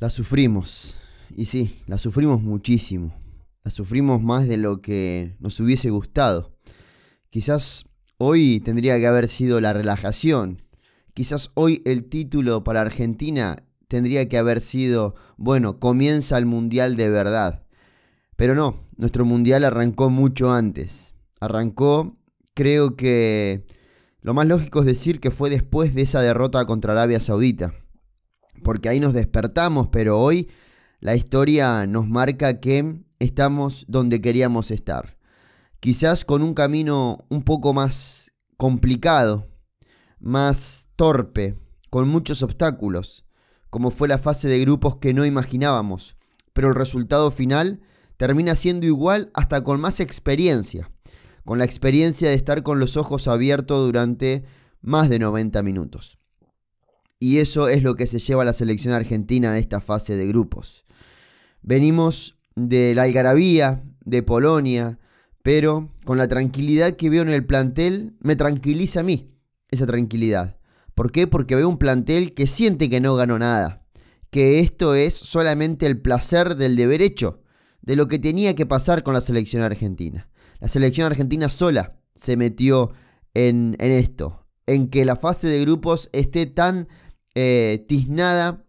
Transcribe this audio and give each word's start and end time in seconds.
La 0.00 0.08
sufrimos. 0.08 0.94
Y 1.36 1.44
sí, 1.44 1.82
la 1.86 1.98
sufrimos 1.98 2.42
muchísimo. 2.42 3.14
La 3.64 3.70
sufrimos 3.70 4.22
más 4.22 4.48
de 4.48 4.56
lo 4.56 4.80
que 4.80 5.36
nos 5.40 5.60
hubiese 5.60 5.90
gustado. 5.90 6.56
Quizás 7.28 7.84
hoy 8.16 8.60
tendría 8.60 8.98
que 8.98 9.06
haber 9.06 9.28
sido 9.28 9.60
la 9.60 9.74
relajación. 9.74 10.62
Quizás 11.12 11.50
hoy 11.52 11.82
el 11.84 12.08
título 12.08 12.64
para 12.64 12.80
Argentina 12.80 13.58
tendría 13.88 14.26
que 14.26 14.38
haber 14.38 14.62
sido, 14.62 15.16
bueno, 15.36 15.78
comienza 15.78 16.38
el 16.38 16.46
Mundial 16.46 16.96
de 16.96 17.10
verdad. 17.10 17.66
Pero 18.36 18.54
no, 18.54 18.76
nuestro 18.96 19.26
Mundial 19.26 19.64
arrancó 19.64 20.08
mucho 20.08 20.50
antes. 20.50 21.12
Arrancó, 21.40 22.16
creo 22.54 22.96
que 22.96 23.66
lo 24.22 24.32
más 24.32 24.46
lógico 24.46 24.80
es 24.80 24.86
decir 24.86 25.20
que 25.20 25.30
fue 25.30 25.50
después 25.50 25.94
de 25.94 26.00
esa 26.00 26.22
derrota 26.22 26.64
contra 26.64 26.92
Arabia 26.92 27.20
Saudita 27.20 27.74
porque 28.60 28.88
ahí 28.88 29.00
nos 29.00 29.12
despertamos, 29.12 29.88
pero 29.88 30.18
hoy 30.18 30.48
la 31.00 31.16
historia 31.16 31.86
nos 31.86 32.06
marca 32.08 32.60
que 32.60 33.02
estamos 33.18 33.86
donde 33.88 34.20
queríamos 34.20 34.70
estar. 34.70 35.16
Quizás 35.80 36.24
con 36.24 36.42
un 36.42 36.54
camino 36.54 37.18
un 37.28 37.42
poco 37.42 37.72
más 37.72 38.32
complicado, 38.56 39.48
más 40.18 40.88
torpe, 40.96 41.56
con 41.88 42.08
muchos 42.08 42.42
obstáculos, 42.42 43.24
como 43.70 43.90
fue 43.90 44.08
la 44.08 44.18
fase 44.18 44.48
de 44.48 44.60
grupos 44.60 44.96
que 44.96 45.14
no 45.14 45.24
imaginábamos, 45.24 46.16
pero 46.52 46.68
el 46.68 46.74
resultado 46.74 47.30
final 47.30 47.80
termina 48.16 48.54
siendo 48.54 48.86
igual 48.86 49.30
hasta 49.32 49.64
con 49.64 49.80
más 49.80 50.00
experiencia, 50.00 50.90
con 51.44 51.58
la 51.58 51.64
experiencia 51.64 52.28
de 52.28 52.34
estar 52.34 52.62
con 52.62 52.78
los 52.78 52.98
ojos 52.98 53.28
abiertos 53.28 53.86
durante 53.86 54.44
más 54.82 55.08
de 55.08 55.18
90 55.18 55.62
minutos. 55.62 56.19
Y 57.22 57.36
eso 57.38 57.68
es 57.68 57.82
lo 57.82 57.96
que 57.96 58.06
se 58.06 58.18
lleva 58.18 58.42
a 58.42 58.46
la 58.46 58.54
selección 58.54 58.94
argentina 58.94 59.50
en 59.50 59.56
esta 59.56 59.80
fase 59.80 60.16
de 60.16 60.26
grupos. 60.26 60.84
Venimos 61.62 62.38
de 62.56 62.94
la 62.94 63.02
algarabía, 63.02 63.84
de 64.04 64.22
Polonia, 64.22 64.98
pero 65.42 65.94
con 66.04 66.16
la 66.16 66.28
tranquilidad 66.28 66.96
que 66.96 67.10
veo 67.10 67.22
en 67.22 67.28
el 67.28 67.44
plantel, 67.44 68.16
me 68.20 68.36
tranquiliza 68.36 69.00
a 69.00 69.02
mí 69.02 69.34
esa 69.70 69.86
tranquilidad. 69.86 70.58
¿Por 70.94 71.12
qué? 71.12 71.26
Porque 71.26 71.56
veo 71.56 71.68
un 71.68 71.78
plantel 71.78 72.32
que 72.34 72.46
siente 72.46 72.88
que 72.88 73.00
no 73.00 73.14
ganó 73.16 73.38
nada, 73.38 73.86
que 74.30 74.60
esto 74.60 74.94
es 74.94 75.14
solamente 75.14 75.86
el 75.86 76.00
placer 76.00 76.56
del 76.56 76.74
deber 76.74 77.02
hecho, 77.02 77.42
de 77.82 77.96
lo 77.96 78.08
que 78.08 78.18
tenía 78.18 78.54
que 78.54 78.66
pasar 78.66 79.02
con 79.02 79.12
la 79.12 79.20
selección 79.20 79.62
argentina. 79.62 80.30
La 80.58 80.68
selección 80.68 81.06
argentina 81.06 81.50
sola 81.50 81.98
se 82.14 82.36
metió 82.36 82.92
en, 83.34 83.76
en 83.78 83.92
esto, 83.92 84.46
en 84.66 84.88
que 84.88 85.04
la 85.04 85.16
fase 85.16 85.48
de 85.48 85.60
grupos 85.60 86.10
esté 86.12 86.46
tan 86.46 86.88
eh, 87.42 87.86
tiznada 87.88 88.66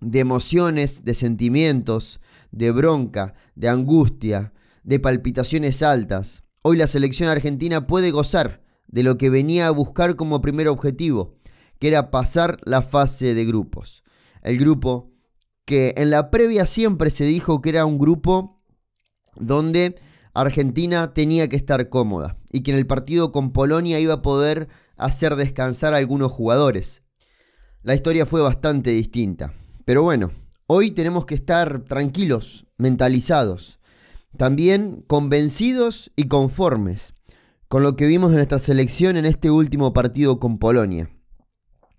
de 0.00 0.18
emociones, 0.18 1.04
de 1.04 1.14
sentimientos, 1.14 2.20
de 2.50 2.72
bronca, 2.72 3.34
de 3.54 3.68
angustia, 3.68 4.52
de 4.82 4.98
palpitaciones 4.98 5.84
altas. 5.84 6.42
Hoy 6.64 6.78
la 6.78 6.88
selección 6.88 7.28
argentina 7.28 7.86
puede 7.86 8.10
gozar 8.10 8.60
de 8.88 9.04
lo 9.04 9.18
que 9.18 9.30
venía 9.30 9.68
a 9.68 9.70
buscar 9.70 10.16
como 10.16 10.40
primer 10.40 10.66
objetivo, 10.66 11.30
que 11.78 11.86
era 11.86 12.10
pasar 12.10 12.56
la 12.64 12.82
fase 12.82 13.34
de 13.34 13.44
grupos. 13.44 14.02
El 14.42 14.58
grupo 14.58 15.12
que 15.64 15.94
en 15.96 16.10
la 16.10 16.32
previa 16.32 16.66
siempre 16.66 17.08
se 17.08 17.24
dijo 17.24 17.62
que 17.62 17.68
era 17.68 17.86
un 17.86 17.98
grupo 17.98 18.60
donde 19.36 19.94
Argentina 20.34 21.14
tenía 21.14 21.48
que 21.48 21.54
estar 21.54 21.88
cómoda 21.88 22.36
y 22.50 22.64
que 22.64 22.72
en 22.72 22.78
el 22.78 22.86
partido 22.88 23.30
con 23.30 23.52
Polonia 23.52 24.00
iba 24.00 24.14
a 24.14 24.22
poder 24.22 24.68
hacer 24.96 25.36
descansar 25.36 25.94
a 25.94 25.98
algunos 25.98 26.32
jugadores 26.32 27.01
la 27.82 27.94
historia 27.94 28.26
fue 28.26 28.40
bastante 28.40 28.90
distinta. 28.90 29.52
Pero 29.84 30.02
bueno, 30.02 30.30
hoy 30.66 30.92
tenemos 30.92 31.26
que 31.26 31.34
estar 31.34 31.84
tranquilos, 31.84 32.66
mentalizados, 32.78 33.80
también 34.36 35.02
convencidos 35.06 36.12
y 36.16 36.28
conformes 36.28 37.14
con 37.68 37.82
lo 37.82 37.96
que 37.96 38.06
vimos 38.06 38.30
en 38.30 38.36
nuestra 38.36 38.58
selección 38.58 39.16
en 39.16 39.24
este 39.24 39.50
último 39.50 39.92
partido 39.92 40.38
con 40.38 40.58
Polonia. 40.58 41.10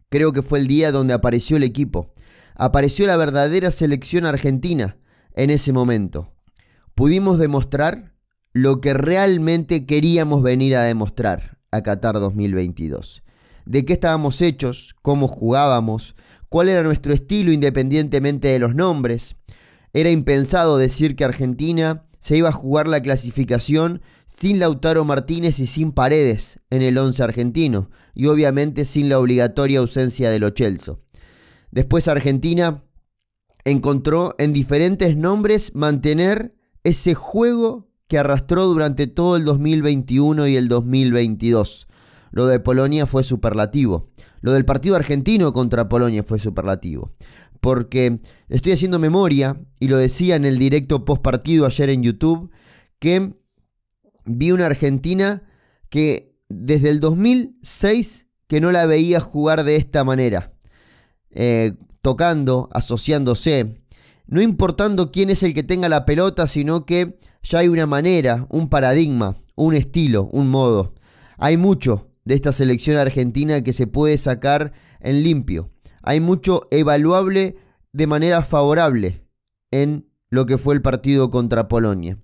Creo 0.09 0.31
que 0.31 0.43
fue 0.43 0.59
el 0.59 0.67
día 0.67 0.91
donde 0.91 1.13
apareció 1.13 1.57
el 1.57 1.63
equipo, 1.63 2.13
apareció 2.55 3.07
la 3.07 3.17
verdadera 3.17 3.71
selección 3.71 4.25
argentina 4.25 4.97
en 5.33 5.49
ese 5.49 5.73
momento. 5.73 6.31
Pudimos 6.93 7.39
demostrar 7.39 8.13
lo 8.53 8.81
que 8.81 8.93
realmente 8.93 9.87
queríamos 9.87 10.43
venir 10.43 10.75
a 10.75 10.83
demostrar 10.83 11.57
a 11.71 11.81
Qatar 11.81 12.19
2022 12.19 13.23
de 13.65 13.85
qué 13.85 13.93
estábamos 13.93 14.41
hechos, 14.41 14.95
cómo 15.01 15.27
jugábamos, 15.27 16.15
cuál 16.49 16.69
era 16.69 16.83
nuestro 16.83 17.13
estilo 17.13 17.51
independientemente 17.51 18.47
de 18.49 18.59
los 18.59 18.75
nombres. 18.75 19.37
Era 19.93 20.09
impensado 20.09 20.77
decir 20.77 21.15
que 21.15 21.23
Argentina 21.23 22.05
se 22.19 22.37
iba 22.37 22.49
a 22.49 22.53
jugar 22.53 22.87
la 22.87 23.01
clasificación 23.01 24.01
sin 24.25 24.59
Lautaro 24.59 25.03
Martínez 25.05 25.59
y 25.59 25.65
sin 25.65 25.91
Paredes 25.91 26.59
en 26.69 26.81
el 26.81 26.97
11 26.97 27.21
argentino, 27.23 27.89
y 28.15 28.27
obviamente 28.27 28.85
sin 28.85 29.09
la 29.09 29.19
obligatoria 29.19 29.79
ausencia 29.79 30.29
de 30.29 30.39
Lo 30.39 30.51
Chelso. 30.51 31.01
Después 31.71 32.07
Argentina 32.07 32.83
encontró 33.65 34.35
en 34.37 34.53
diferentes 34.53 35.17
nombres 35.17 35.75
mantener 35.75 36.55
ese 36.83 37.13
juego 37.13 37.89
que 38.07 38.17
arrastró 38.17 38.65
durante 38.67 39.07
todo 39.07 39.37
el 39.37 39.45
2021 39.45 40.47
y 40.47 40.55
el 40.55 40.67
2022. 40.67 41.87
Lo 42.33 42.47
de 42.47 42.59
Polonia 42.59 43.05
fue 43.05 43.23
superlativo. 43.23 44.09
Lo 44.41 44.53
del 44.53 44.65
partido 44.65 44.95
argentino 44.95 45.53
contra 45.53 45.87
Polonia 45.87 46.23
fue 46.23 46.39
superlativo. 46.39 47.11
Porque 47.61 48.21
estoy 48.49 48.71
haciendo 48.71 48.97
memoria, 48.97 49.61
y 49.79 49.87
lo 49.87 49.97
decía 49.97 50.35
en 50.35 50.43
el 50.43 50.57
directo 50.57 51.05
post 51.05 51.21
partido 51.21 51.67
ayer 51.67 51.91
en 51.91 52.01
YouTube, 52.01 52.49
que 52.97 53.35
vi 54.25 54.51
una 54.51 54.65
Argentina 54.65 55.43
que 55.89 56.35
desde 56.49 56.89
el 56.89 56.99
2006 56.99 58.25
que 58.47 58.59
no 58.59 58.71
la 58.71 58.87
veía 58.87 59.19
jugar 59.19 59.63
de 59.63 59.75
esta 59.75 60.03
manera. 60.03 60.53
Eh, 61.29 61.73
tocando, 62.01 62.67
asociándose, 62.73 63.79
no 64.25 64.41
importando 64.41 65.11
quién 65.11 65.29
es 65.29 65.43
el 65.43 65.53
que 65.53 65.61
tenga 65.61 65.87
la 65.87 66.05
pelota, 66.05 66.47
sino 66.47 66.87
que 66.87 67.19
ya 67.43 67.59
hay 67.59 67.67
una 67.67 67.85
manera, 67.85 68.47
un 68.49 68.69
paradigma, 68.69 69.35
un 69.53 69.75
estilo, 69.75 70.23
un 70.31 70.49
modo. 70.49 70.95
Hay 71.37 71.57
mucho 71.57 72.09
de 72.25 72.35
esta 72.35 72.51
selección 72.51 72.97
argentina 72.97 73.61
que 73.61 73.73
se 73.73 73.87
puede 73.87 74.17
sacar 74.17 74.73
en 74.99 75.23
limpio. 75.23 75.69
Hay 76.01 76.19
mucho 76.19 76.61
evaluable 76.71 77.57
de 77.91 78.07
manera 78.07 78.43
favorable 78.43 79.25
en 79.71 80.09
lo 80.29 80.45
que 80.45 80.57
fue 80.57 80.73
el 80.75 80.81
partido 80.81 81.29
contra 81.29 81.67
Polonia. 81.67 82.17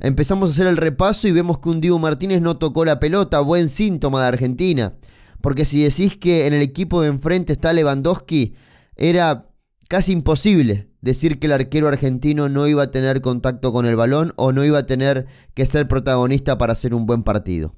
Empezamos 0.00 0.50
a 0.50 0.52
hacer 0.52 0.66
el 0.66 0.76
repaso 0.76 1.28
y 1.28 1.32
vemos 1.32 1.58
que 1.58 1.68
un 1.68 1.80
Diego 1.80 1.98
Martínez 1.98 2.42
no 2.42 2.58
tocó 2.58 2.84
la 2.84 3.00
pelota, 3.00 3.40
buen 3.40 3.68
síntoma 3.68 4.20
de 4.22 4.28
Argentina. 4.28 4.94
Porque 5.40 5.64
si 5.64 5.82
decís 5.82 6.16
que 6.16 6.46
en 6.46 6.52
el 6.52 6.62
equipo 6.62 7.00
de 7.00 7.08
enfrente 7.08 7.52
está 7.52 7.72
Lewandowski, 7.72 8.54
era 8.96 9.50
casi 9.88 10.12
imposible 10.12 10.90
decir 11.00 11.38
que 11.38 11.46
el 11.46 11.52
arquero 11.52 11.88
argentino 11.88 12.48
no 12.48 12.66
iba 12.66 12.82
a 12.82 12.90
tener 12.90 13.20
contacto 13.20 13.72
con 13.72 13.86
el 13.86 13.96
balón 13.96 14.32
o 14.36 14.52
no 14.52 14.64
iba 14.64 14.78
a 14.78 14.86
tener 14.86 15.26
que 15.54 15.66
ser 15.66 15.86
protagonista 15.86 16.58
para 16.58 16.72
hacer 16.72 16.94
un 16.94 17.06
buen 17.06 17.22
partido 17.22 17.74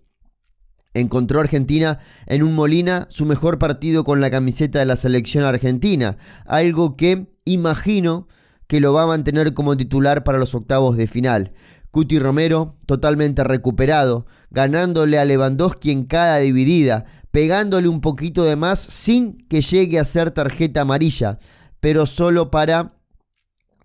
encontró 1.01 1.41
Argentina 1.41 1.99
en 2.27 2.43
un 2.43 2.55
Molina 2.55 3.07
su 3.11 3.27
mejor 3.27 3.59
partido 3.59 4.05
con 4.05 4.21
la 4.21 4.31
camiseta 4.31 4.79
de 4.79 4.87
la 4.87 4.97
selección 4.97 5.45
argentina, 5.45 6.17
algo 6.45 6.97
que 6.97 7.29
imagino 7.45 8.29
que 8.67 8.81
lo 8.81 8.93
va 8.93 9.03
a 9.03 9.07
mantener 9.07 9.55
como 9.55 9.77
titular 9.77 10.25
para 10.25 10.39
los 10.39 10.55
octavos 10.55 10.97
de 10.97 11.07
final. 11.07 11.53
Cuti 11.91 12.19
Romero 12.19 12.77
totalmente 12.87 13.45
recuperado, 13.45 14.27
ganándole 14.51 15.19
a 15.19 15.25
Lewandowski 15.25 15.93
en 15.93 16.05
cada 16.05 16.39
dividida, 16.39 17.07
pegándole 17.31 17.89
un 17.89 18.01
poquito 18.01 18.45
de 18.45 18.57
más 18.57 18.79
sin 18.79 19.39
que 19.49 19.63
llegue 19.63 19.99
a 19.99 20.05
ser 20.05 20.31
tarjeta 20.31 20.83
amarilla, 20.83 21.39
pero 21.81 22.07
solo 22.07 22.51
para 22.51 22.96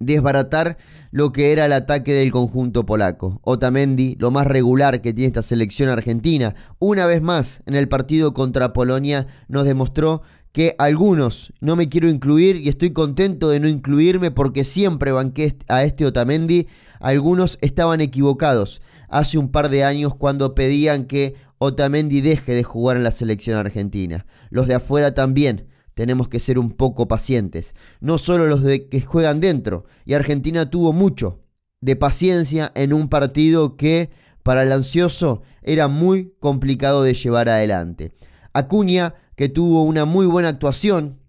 desbaratar 0.01 0.77
lo 1.11 1.31
que 1.31 1.51
era 1.51 1.65
el 1.65 1.73
ataque 1.73 2.13
del 2.13 2.31
conjunto 2.31 2.85
polaco. 2.85 3.39
Otamendi, 3.43 4.15
lo 4.19 4.31
más 4.31 4.47
regular 4.47 5.01
que 5.01 5.13
tiene 5.13 5.27
esta 5.27 5.41
selección 5.41 5.89
argentina, 5.89 6.55
una 6.79 7.05
vez 7.05 7.21
más 7.21 7.61
en 7.65 7.75
el 7.75 7.87
partido 7.87 8.33
contra 8.33 8.73
Polonia 8.73 9.27
nos 9.47 9.65
demostró 9.65 10.21
que 10.51 10.75
algunos 10.79 11.53
no 11.61 11.75
me 11.75 11.87
quiero 11.87 12.09
incluir 12.09 12.57
y 12.57 12.67
estoy 12.67 12.91
contento 12.91 13.49
de 13.49 13.59
no 13.59 13.69
incluirme 13.69 14.31
porque 14.31 14.63
siempre 14.63 15.11
banqué 15.11 15.55
a 15.67 15.83
este 15.83 16.05
Otamendi. 16.05 16.67
Algunos 16.99 17.57
estaban 17.61 18.01
equivocados 18.01 18.81
hace 19.07 19.37
un 19.37 19.49
par 19.49 19.69
de 19.69 19.85
años 19.85 20.15
cuando 20.15 20.53
pedían 20.53 21.05
que 21.05 21.35
Otamendi 21.57 22.21
deje 22.21 22.53
de 22.53 22.63
jugar 22.63 22.97
en 22.97 23.03
la 23.03 23.11
selección 23.11 23.57
argentina. 23.57 24.25
Los 24.49 24.67
de 24.67 24.75
afuera 24.75 25.13
también 25.13 25.67
tenemos 26.01 26.27
que 26.27 26.39
ser 26.39 26.57
un 26.57 26.71
poco 26.71 27.07
pacientes. 27.07 27.75
No 27.99 28.17
solo 28.17 28.47
los 28.47 28.63
de 28.63 28.89
que 28.89 29.01
juegan 29.01 29.39
dentro. 29.39 29.85
Y 30.03 30.15
Argentina 30.15 30.67
tuvo 30.67 30.93
mucho 30.93 31.43
de 31.79 31.95
paciencia 31.95 32.71
en 32.73 32.91
un 32.91 33.07
partido 33.07 33.77
que 33.77 34.09
para 34.41 34.63
el 34.63 34.71
ansioso 34.71 35.43
era 35.61 35.87
muy 35.87 36.33
complicado 36.39 37.03
de 37.03 37.13
llevar 37.13 37.49
adelante. 37.49 38.15
Acuña, 38.51 39.13
que 39.35 39.47
tuvo 39.47 39.83
una 39.83 40.05
muy 40.05 40.25
buena 40.25 40.49
actuación, 40.49 41.19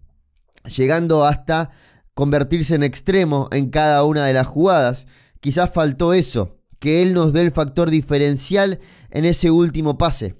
llegando 0.75 1.23
hasta 1.23 1.69
convertirse 2.15 2.73
en 2.73 2.81
extremo 2.81 3.49
en 3.51 3.69
cada 3.69 4.03
una 4.03 4.25
de 4.25 4.33
las 4.33 4.47
jugadas. 4.47 5.05
Quizás 5.39 5.69
faltó 5.71 6.15
eso, 6.15 6.57
que 6.79 7.03
él 7.03 7.13
nos 7.13 7.31
dé 7.31 7.41
el 7.41 7.51
factor 7.51 7.91
diferencial 7.91 8.79
en 9.11 9.25
ese 9.25 9.51
último 9.51 9.99
pase. 9.99 10.33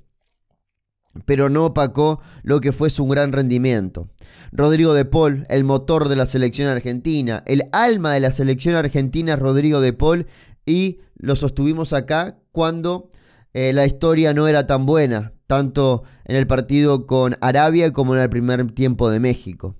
Pero 1.25 1.49
no 1.49 1.65
opacó 1.65 2.19
lo 2.41 2.59
que 2.59 2.71
fue 2.71 2.89
su 2.89 3.05
gran 3.05 3.31
rendimiento. 3.31 4.09
Rodrigo 4.55 4.93
de 4.93 5.03
Paul, 5.03 5.47
el 5.49 5.63
motor 5.63 6.09
de 6.09 6.15
la 6.15 6.27
selección 6.27 6.69
argentina, 6.69 7.43
el 7.47 7.63
alma 7.71 8.13
de 8.13 8.19
la 8.19 8.31
selección 8.31 8.75
argentina 8.75 9.35
Rodrigo 9.35 9.81
de 9.81 9.93
Paul 9.93 10.27
y 10.63 10.99
lo 11.15 11.35
sostuvimos 11.35 11.91
acá 11.91 12.37
cuando 12.51 13.09
eh, 13.55 13.73
la 13.73 13.87
historia 13.87 14.31
no 14.35 14.47
era 14.47 14.67
tan 14.67 14.85
buena, 14.85 15.33
tanto 15.47 16.03
en 16.25 16.35
el 16.35 16.45
partido 16.45 17.07
con 17.07 17.35
Arabia 17.41 17.91
como 17.91 18.13
en 18.13 18.21
el 18.21 18.29
primer 18.29 18.71
tiempo 18.71 19.09
de 19.09 19.19
México. 19.19 19.75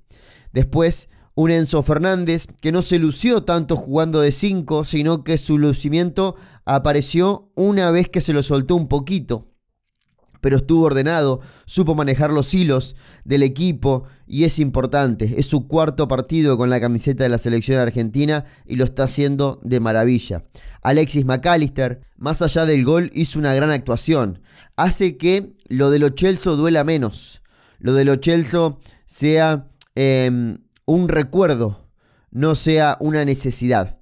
Después, 0.54 1.10
un 1.36 1.52
Enzo 1.52 1.84
Fernández 1.84 2.48
que 2.60 2.72
no 2.72 2.81
se 2.81 2.98
lució 2.98 3.44
tanto 3.44 3.75
jugando 3.75 4.22
de 4.22 4.31
5, 4.31 4.86
sino 4.86 5.24
que 5.24 5.38
su 5.38 5.60
lucimiento 5.60 6.36
apareció 6.66 7.52
una 7.54 7.92
vez 7.92 8.10
que 8.10 8.22
se 8.22 8.34
lo 8.34 8.42
soltó 8.42 8.75
un 8.75 8.88
poquito 8.88 9.53
pero 10.44 10.57
estuvo 10.57 10.84
ordenado, 10.84 11.40
supo 11.66 11.95
manejar 11.95 12.34
los 12.34 12.54
hilos 12.54 12.98
del 13.24 13.44
equipo 13.44 14.04
y 14.28 14.44
es 14.44 14.60
importante. 14.60 15.36
Es 15.38 15.45
su 15.45 15.69
cuarto 15.69 16.10
partido 16.10 16.57
con 16.57 16.69
la 16.69 16.81
camiseta 16.81 17.24
de 17.24 17.30
la 17.30 17.38
selección 17.38 17.80
argentina 17.80 18.44
y 18.66 18.75
lo 18.75 18.84
está 18.84 19.06
haciendo 19.06 19.62
de 19.63 19.80
maravilla. 19.80 20.44
Alexis 20.81 21.24
McAllister, 21.24 22.01
más 22.18 22.42
allá 22.42 22.66
del 22.66 22.84
gol, 22.84 23.10
hizo 23.13 23.40
una 23.40 23.54
gran 23.54 23.72
actuación. 23.72 24.42
Hace 24.75 25.16
que 25.16 25.54
lo 25.69 25.90
de 25.90 26.00
los 26.00 26.13
Chelsea 26.13 26.51
duela 26.51 26.84
menos. 26.84 27.42
Lo 27.80 27.94
de 27.94 28.04
los 28.04 28.19
Chelsea 28.19 28.75
sea 29.06 29.69
em, 29.96 30.57
un 30.86 31.07
recuerdo, 31.07 31.88
no 32.31 32.56
sea 32.56 32.98
una 33.00 33.24
necesidad. 33.24 33.98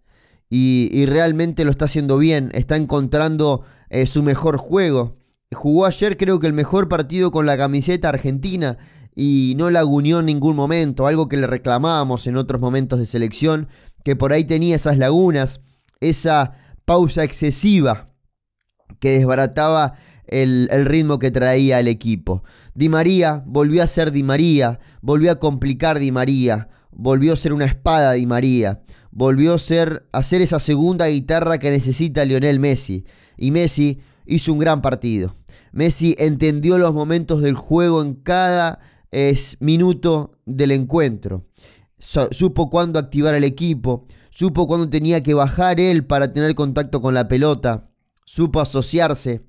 Y, 0.50 1.06
realmente 1.06 1.66
lo 1.66 1.70
está 1.72 1.86
haciendo 1.86 2.18
bien, 2.18 2.50
está 2.54 2.78
encontrando 2.78 3.64
eh, 3.92 4.08
su 4.08 4.24
mejor 4.24 4.58
juego 4.58 5.21
jugó 5.54 5.86
ayer 5.86 6.18
creo 6.18 6.40
que 6.40 6.48
el 6.48 6.54
mejor 6.54 6.88
partido 6.88 7.32
con 7.32 7.46
la 7.46 7.58
camiseta 7.58 8.10
argentina 8.10 8.78
y 9.16 9.54
no 9.58 9.70
la 9.70 9.82
en 9.82 10.26
ningún 10.26 10.56
momento, 10.56 11.06
algo 11.06 11.28
que 11.28 11.38
le 11.38 11.48
reclamábamos 11.48 12.28
en 12.28 12.38
otros 12.38 12.62
momentos 12.62 13.00
de 13.00 13.06
selección, 13.06 13.68
que 14.04 14.16
por 14.16 14.32
ahí 14.32 14.46
tenía 14.46 14.76
esas 14.76 14.98
lagunas, 14.98 15.62
esa 16.00 16.54
pausa 16.86 17.24
excesiva 17.24 18.06
que 19.00 19.18
desbarataba 19.18 19.96
el, 20.26 20.70
el, 20.72 20.86
ritmo 20.86 21.20
que 21.20 21.30
traía 21.30 21.80
el 21.80 21.88
equipo. 21.88 22.44
Di 22.74 22.88
María 22.88 23.44
volvió 23.46 23.84
a 23.84 23.88
ser 23.88 24.12
Di 24.12 24.24
María, 24.24 24.80
volvió 25.02 25.32
a 25.32 25.40
complicar 25.40 26.00
Di 26.00 26.12
María, 26.12 26.70
volvió 26.92 27.34
a 27.34 27.38
ser 27.38 27.52
una 27.52 27.66
espada 27.66 28.14
Di 28.14 28.26
María, 28.26 28.82
volvió 29.12 29.56
a 29.56 29.60
ser, 29.60 30.08
a 30.14 30.24
ser 30.24 30.42
esa 30.42 30.60
segunda 30.60 31.08
guitarra 31.08 31.58
que 31.58 31.70
necesita 31.70 32.24
Lionel 32.24 32.60
Messi. 32.60 33.06
Y 33.38 33.52
Messi 33.52 34.00
hizo 34.26 34.54
un 34.54 34.60
gran 34.60 34.82
partido. 34.82 35.36
Messi 35.72 36.16
entendió 36.18 36.78
los 36.78 36.94
momentos 36.94 37.42
del 37.42 37.56
juego 37.56 38.02
en 38.02 38.14
cada 38.16 38.80
minuto 39.60 40.32
del 40.46 40.72
encuentro. 40.72 41.48
supo 41.98 42.70
cuándo 42.70 43.00
activar 43.00 43.36
el 43.36 43.44
equipo, 43.44 44.06
supo 44.30 44.68
cuándo 44.68 44.90
tenía 44.90 45.22
que 45.24 45.34
bajar 45.34 45.80
él 45.80 46.06
para 46.06 46.34
tener 46.34 46.56
contacto 46.56 47.02
con 47.02 47.14
la 47.14 47.28
pelota, 47.28 47.92
supo 48.26 48.62
asociarse, 48.62 49.46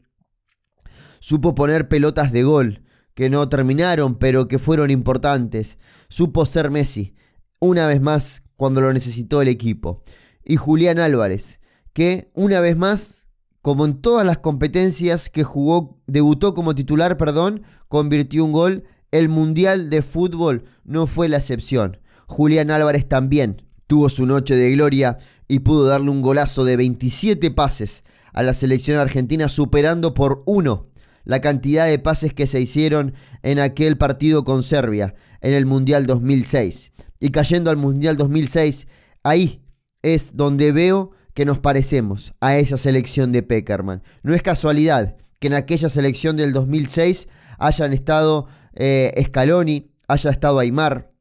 supo 1.21 1.55
poner 1.55 1.89
pelotas 1.89 2.33
de 2.33 2.43
gol 2.43 2.83
que 3.15 3.31
no 3.31 3.49
terminaron 3.49 4.17
pero 4.19 4.49
que 4.49 4.59
fueron 4.59 4.91
importantes, 4.91 5.79
supo 6.09 6.47
ser 6.47 6.71
Messi, 6.71 7.15
una 7.61 7.87
vez 7.87 8.01
más 8.01 8.45
cuando 8.57 8.81
lo 8.81 8.93
necesitó 8.93 9.43
el 9.43 9.49
equipo. 9.49 10.03
Y 10.45 10.57
Julián 10.57 10.99
Álvarez, 10.99 11.61
que 11.93 12.31
una 12.35 12.61
vez 12.61 12.77
más 12.77 13.22
como 13.63 13.87
en 13.87 14.03
todas 14.03 14.27
las 14.27 14.39
competencias 14.39 15.29
que 15.29 15.45
jugó, 15.45 15.97
debutó 16.07 16.53
como 16.53 16.75
titular, 16.75 17.17
perdón, 17.17 17.63
convirtió 17.89 18.45
un 18.45 18.53
gol. 18.53 18.85
El 19.13 19.29
Mundial 19.29 19.89
de 19.89 20.03
Fútbol 20.03 20.65
no 20.85 21.07
fue 21.07 21.29
la 21.29 21.37
excepción. 21.39 21.99
Julián 22.27 22.71
Álvarez 22.73 23.09
también 23.09 23.63
tuvo 23.87 24.09
su 24.09 24.27
noche 24.27 24.57
de 24.57 24.73
gloria 24.73 25.19
y 25.47 25.61
pudo 25.61 25.87
darle 25.87 26.11
un 26.11 26.23
golazo 26.23 26.65
de 26.65 26.77
27 26.77 27.51
pases 27.53 28.05
a 28.33 28.43
la 28.43 28.55
selección 28.55 28.99
argentina, 28.99 29.49
superando 29.49 30.13
por 30.15 30.43
uno 30.47 30.89
la 31.25 31.41
cantidad 31.41 31.87
de 31.87 31.99
pases 31.99 32.35
que 32.35 32.49
se 32.49 32.61
hicieron 32.61 33.15
en 33.43 33.61
aquel 33.61 33.97
partido 33.97 34.45
con 34.45 34.63
Serbia 34.65 35.15
en 35.41 35.53
el 35.53 35.67
Mundial 35.67 36.07
2006. 36.07 36.93
Y 37.21 37.31
cayendo 37.31 37.71
al 37.71 37.77
Mundial 37.77 38.17
2006, 38.17 38.89
ahí 39.23 39.63
es 40.03 40.37
donde 40.37 40.73
veo 40.73 41.13
que 41.35 41.45
nos 41.45 41.59
parecemos 41.59 42.35
a 42.41 42.57
esa 42.57 42.77
selección 42.77 43.33
de 43.33 43.43
Peckerman. 43.43 44.03
No 44.23 44.35
es 44.35 44.43
casualidad 44.43 45.17
que 45.41 45.47
en 45.49 45.55
aquella 45.55 45.89
selección 45.89 46.37
del 46.37 46.53
2006 46.53 47.29
hayan 47.59 47.93
estado 47.93 48.47
eh, 48.75 49.13
Scaloni, 49.27 49.91
haya 50.09 50.31
estado 50.31 50.59
Aymar. 50.59 51.13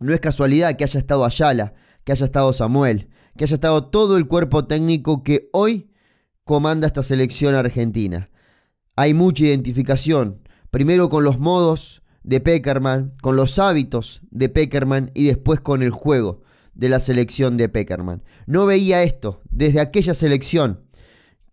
No 0.00 0.12
es 0.12 0.20
casualidad 0.20 0.76
que 0.76 0.84
haya 0.84 0.98
estado 0.98 1.24
Ayala, 1.24 1.74
que 2.04 2.12
haya 2.12 2.24
estado 2.24 2.52
Samuel, 2.52 3.08
que 3.36 3.44
haya 3.44 3.54
estado 3.54 3.84
todo 3.84 4.16
el 4.16 4.26
cuerpo 4.26 4.66
técnico 4.66 5.22
que 5.22 5.50
hoy 5.52 5.90
comanda 6.44 6.86
esta 6.86 7.02
selección 7.02 7.54
argentina. 7.54 8.30
Hay 8.96 9.14
mucha 9.14 9.44
identificación, 9.44 10.42
primero 10.70 11.08
con 11.08 11.22
los 11.22 11.38
modos 11.38 12.02
de 12.22 12.40
Peckerman, 12.40 13.14
con 13.22 13.36
los 13.36 13.58
hábitos 13.58 14.22
de 14.30 14.48
Peckerman 14.48 15.10
y 15.14 15.26
después 15.26 15.60
con 15.60 15.82
el 15.82 15.90
juego 15.90 16.42
de 16.78 16.88
la 16.88 17.00
selección 17.00 17.58
de 17.58 17.68
Peckerman. 17.68 18.22
No 18.46 18.64
veía 18.64 19.02
esto 19.02 19.42
desde 19.50 19.80
aquella 19.80 20.14
selección 20.14 20.80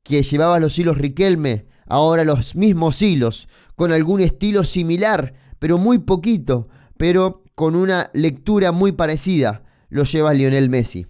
que 0.04 0.22
llevaba 0.24 0.60
los 0.60 0.78
hilos 0.78 1.00
Riquelme, 1.00 1.66
ahora 1.88 2.24
los 2.24 2.56
mismos 2.56 3.02
hilos, 3.02 3.50
con 3.76 3.92
algún 3.92 4.22
estilo 4.22 4.64
similar, 4.64 5.34
pero 5.60 5.80
muy 5.80 5.98
poquito, 5.98 6.70
pero 6.96 7.44
con 7.56 7.76
una 7.76 8.12
lectura 8.14 8.72
muy 8.72 8.92
parecida, 8.92 9.64
lo 9.90 10.04
lleva 10.04 10.34
Lionel 10.34 10.70
Messi. 10.70 11.08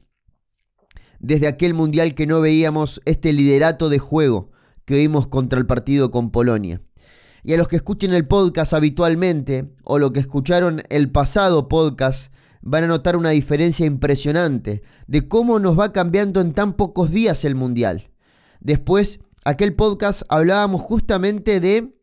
Desde 1.19 1.47
aquel 1.47 1.73
mundial 1.73 2.15
que 2.15 2.25
no 2.25 2.39
veíamos 2.39 3.01
este 3.03 3.33
liderato 3.33 3.89
de 3.89 3.99
juego 3.99 4.51
que 4.85 4.97
vimos 4.97 5.27
contra 5.27 5.59
el 5.59 5.65
partido 5.65 6.09
con 6.09 6.31
Polonia. 6.31 6.81
Y 7.43 7.53
a 7.53 7.57
los 7.57 7.67
que 7.67 7.75
escuchen 7.75 8.13
el 8.13 8.27
podcast 8.27 8.73
habitualmente, 8.73 9.73
o 9.83 9.99
lo 9.99 10.13
que 10.13 10.21
escucharon 10.21 10.83
el 10.89 11.11
pasado 11.11 11.67
podcast, 11.67 12.31
van 12.65 12.83
a 12.83 12.87
notar 12.87 13.15
una 13.15 13.29
diferencia 13.29 13.85
impresionante 13.85 14.81
de 15.07 15.27
cómo 15.27 15.59
nos 15.59 15.79
va 15.79 15.93
cambiando 15.93 16.41
en 16.41 16.51
tan 16.51 16.73
pocos 16.73 17.11
días 17.11 17.45
el 17.45 17.55
Mundial. 17.55 18.09
Después, 18.59 19.19
aquel 19.45 19.75
podcast 19.75 20.23
hablábamos 20.29 20.81
justamente 20.81 21.59
de 21.59 21.95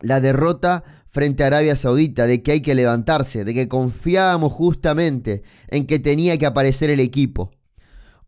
la 0.00 0.20
derrota 0.20 0.82
frente 1.06 1.44
a 1.44 1.48
Arabia 1.48 1.76
Saudita, 1.76 2.26
de 2.26 2.42
que 2.42 2.52
hay 2.52 2.62
que 2.62 2.74
levantarse, 2.74 3.44
de 3.44 3.52
que 3.52 3.68
confiábamos 3.68 4.50
justamente 4.50 5.42
en 5.68 5.86
que 5.86 5.98
tenía 5.98 6.38
que 6.38 6.46
aparecer 6.46 6.88
el 6.88 7.00
equipo. 7.00 7.50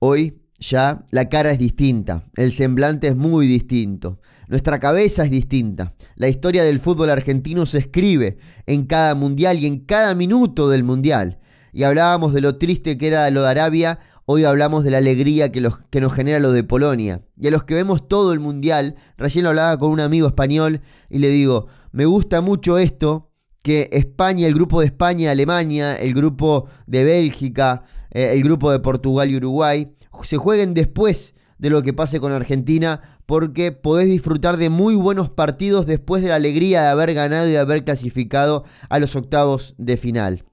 Hoy 0.00 0.42
ya 0.58 1.06
la 1.10 1.30
cara 1.30 1.52
es 1.52 1.58
distinta, 1.58 2.28
el 2.36 2.52
semblante 2.52 3.08
es 3.08 3.16
muy 3.16 3.46
distinto. 3.46 4.20
Nuestra 4.52 4.78
cabeza 4.78 5.24
es 5.24 5.30
distinta. 5.30 5.94
La 6.14 6.28
historia 6.28 6.62
del 6.62 6.78
fútbol 6.78 7.08
argentino 7.08 7.64
se 7.64 7.78
escribe 7.78 8.36
en 8.66 8.84
cada 8.84 9.14
mundial 9.14 9.58
y 9.58 9.66
en 9.66 9.78
cada 9.78 10.14
minuto 10.14 10.68
del 10.68 10.84
mundial. 10.84 11.38
Y 11.72 11.84
hablábamos 11.84 12.34
de 12.34 12.42
lo 12.42 12.58
triste 12.58 12.98
que 12.98 13.06
era 13.06 13.30
lo 13.30 13.44
de 13.44 13.48
Arabia, 13.48 13.98
hoy 14.26 14.44
hablamos 14.44 14.84
de 14.84 14.90
la 14.90 14.98
alegría 14.98 15.50
que, 15.50 15.62
nos 15.62 16.12
genera 16.12 16.38
lo 16.38 16.52
de 16.52 16.64
Polonia. 16.64 17.22
Y 17.40 17.48
a 17.48 17.50
los 17.50 17.64
que 17.64 17.72
vemos 17.72 18.06
todo 18.06 18.34
el 18.34 18.40
mundial, 18.40 18.94
recién 19.16 19.46
hablaba 19.46 19.78
con 19.78 19.90
un 19.90 20.00
amigo 20.00 20.26
español 20.26 20.82
y 21.08 21.20
le 21.20 21.30
digo, 21.30 21.68
me 21.90 22.04
gusta 22.04 22.42
mucho 22.42 22.76
esto, 22.76 23.30
que 23.62 23.88
España, 23.90 24.46
el 24.46 24.52
grupo 24.52 24.80
de 24.80 24.86
España, 24.86 25.30
Alemania, 25.30 25.96
el 25.96 26.12
grupo 26.12 26.68
de 26.86 27.04
Bélgica, 27.04 27.84
eh, 28.10 28.32
el 28.34 28.42
grupo 28.42 28.70
de 28.70 28.80
Portugal 28.80 29.30
y 29.30 29.36
Uruguay, 29.36 29.96
se 30.24 30.36
jueguen 30.36 30.74
después 30.74 31.36
de 31.56 31.70
lo 31.70 31.80
que 31.80 31.94
pase 31.94 32.20
con 32.20 32.32
Argentina 32.32 33.00
porque 33.32 33.72
podés 33.72 34.08
disfrutar 34.08 34.58
de 34.58 34.68
muy 34.68 34.94
buenos 34.94 35.30
partidos 35.30 35.86
después 35.86 36.22
de 36.22 36.28
la 36.28 36.34
alegría 36.34 36.82
de 36.82 36.88
haber 36.88 37.14
ganado 37.14 37.48
y 37.48 37.52
de 37.52 37.58
haber 37.58 37.82
clasificado 37.82 38.62
a 38.90 38.98
los 38.98 39.16
octavos 39.16 39.74
de 39.78 39.96
final. 39.96 40.44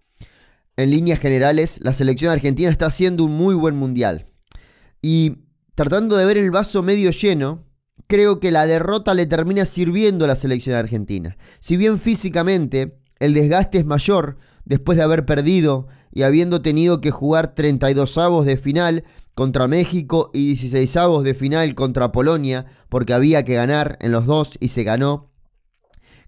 En 0.77 0.89
líneas 0.89 1.19
generales, 1.19 1.81
la 1.83 1.91
selección 1.91 2.31
argentina 2.31 2.69
está 2.69 2.86
haciendo 2.86 3.25
un 3.25 3.33
muy 3.33 3.53
buen 3.53 3.75
mundial. 3.75 4.27
Y 5.01 5.39
tratando 5.75 6.15
de 6.15 6.24
ver 6.24 6.38
el 6.38 6.51
vaso 6.51 6.81
medio 6.81 7.12
lleno, 7.12 7.65
creo 8.07 8.39
que 8.39 8.50
la 8.50 8.65
derrota 8.65 9.13
le 9.13 9.25
termina 9.25 9.65
sirviendo 9.65 10.24
a 10.24 10.29
la 10.29 10.38
selección 10.38 10.77
argentina. 10.77 11.36
Si 11.59 11.75
bien 11.75 12.00
físicamente 12.00 12.98
el 13.19 13.33
desgaste 13.33 13.79
es 13.79 13.86
mayor 13.86 14.38
después 14.65 14.97
de 14.97 15.03
haber 15.03 15.25
perdido 15.25 15.87
y 16.11 16.23
habiendo 16.23 16.61
tenido 16.61 17.01
que 17.01 17.11
jugar 17.11 17.55
32 17.55 18.17
avos 18.17 18.45
de 18.45 18.57
final 18.57 19.03
contra 19.35 19.67
México 19.67 20.31
y 20.33 20.47
16 20.47 20.97
avos 20.97 21.23
de 21.23 21.33
final 21.33 21.75
contra 21.75 22.11
Polonia, 22.11 22.65
porque 22.89 23.13
había 23.13 23.45
que 23.45 23.53
ganar 23.55 23.97
en 24.01 24.11
los 24.11 24.25
dos 24.25 24.57
y 24.59 24.69
se 24.69 24.83
ganó. 24.83 25.27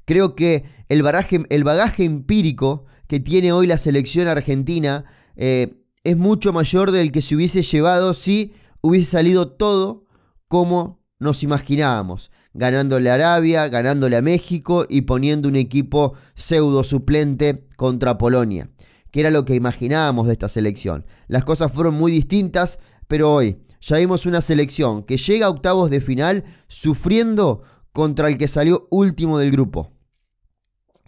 Creo 0.05 0.35
que 0.35 0.65
el, 0.89 1.03
bagaje, 1.03 1.43
el 1.49 1.63
bagaje 1.63 2.03
empírico 2.03 2.85
que 3.07 3.19
tiene 3.19 3.51
hoy 3.51 3.67
la 3.67 3.77
selección 3.77 4.27
argentina 4.27 5.05
eh, 5.35 5.73
es 6.03 6.17
mucho 6.17 6.53
mayor 6.53 6.91
del 6.91 7.11
que 7.11 7.21
se 7.21 7.35
hubiese 7.35 7.61
llevado 7.61 8.13
si 8.13 8.53
hubiese 8.81 9.11
salido 9.11 9.49
todo 9.49 10.05
como 10.47 11.01
nos 11.19 11.43
imaginábamos, 11.43 12.31
ganándole 12.53 13.09
a 13.09 13.15
Arabia, 13.15 13.67
ganándole 13.67 14.17
a 14.17 14.21
México 14.21 14.85
y 14.89 15.01
poniendo 15.01 15.49
un 15.49 15.55
equipo 15.55 16.13
pseudo 16.35 16.83
suplente 16.83 17.67
contra 17.77 18.17
Polonia, 18.17 18.69
que 19.11 19.21
era 19.21 19.31
lo 19.31 19.45
que 19.45 19.55
imaginábamos 19.55 20.27
de 20.27 20.33
esta 20.33 20.49
selección. 20.49 21.05
Las 21.27 21.43
cosas 21.43 21.71
fueron 21.71 21.95
muy 21.95 22.11
distintas, 22.11 22.79
pero 23.07 23.33
hoy 23.33 23.57
ya 23.81 23.97
vimos 23.97 24.25
una 24.25 24.41
selección 24.41 25.03
que 25.03 25.17
llega 25.17 25.47
a 25.47 25.49
octavos 25.49 25.89
de 25.89 26.01
final 26.01 26.43
sufriendo 26.67 27.63
contra 27.91 28.27
el 28.27 28.37
que 28.37 28.47
salió 28.47 28.87
último 28.91 29.39
del 29.39 29.51
grupo. 29.51 29.91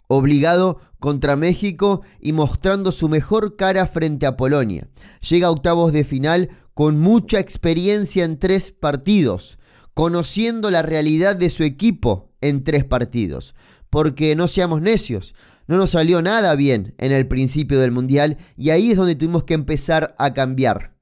Obligado 0.06 0.78
contra 0.98 1.36
México 1.36 2.02
y 2.20 2.32
mostrando 2.32 2.92
su 2.92 3.08
mejor 3.08 3.56
cara 3.56 3.86
frente 3.86 4.26
a 4.26 4.36
Polonia. 4.36 4.88
Llega 5.28 5.48
a 5.48 5.50
octavos 5.50 5.92
de 5.92 6.04
final 6.04 6.50
con 6.74 6.98
mucha 6.98 7.38
experiencia 7.38 8.24
en 8.24 8.38
tres 8.38 8.72
partidos, 8.72 9.58
conociendo 9.94 10.70
la 10.70 10.82
realidad 10.82 11.36
de 11.36 11.50
su 11.50 11.62
equipo 11.62 12.30
en 12.40 12.64
tres 12.64 12.84
partidos. 12.84 13.54
Porque 13.90 14.34
no 14.34 14.48
seamos 14.48 14.82
necios, 14.82 15.34
no 15.66 15.76
nos 15.76 15.90
salió 15.90 16.20
nada 16.20 16.54
bien 16.56 16.94
en 16.98 17.12
el 17.12 17.26
principio 17.26 17.80
del 17.80 17.92
Mundial 17.92 18.36
y 18.56 18.70
ahí 18.70 18.90
es 18.90 18.96
donde 18.96 19.14
tuvimos 19.14 19.44
que 19.44 19.54
empezar 19.54 20.14
a 20.18 20.34
cambiar. 20.34 20.94